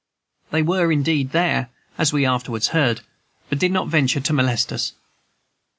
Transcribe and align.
They 0.49 0.63
were, 0.63 0.91
indeed, 0.91 1.29
there, 1.31 1.69
as 1.95 2.11
we 2.11 2.25
afterwards 2.25 2.69
heard, 2.69 3.01
but 3.49 3.59
did 3.59 3.71
not 3.71 3.87
venture 3.87 4.19
to 4.21 4.33
molest 4.33 4.73
us. 4.73 4.93